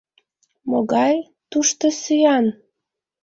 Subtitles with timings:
[0.69, 1.15] Могай
[1.51, 2.45] тушто сӱан?!.